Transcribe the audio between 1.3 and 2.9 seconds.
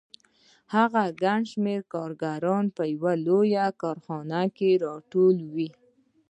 شمېر کارګران په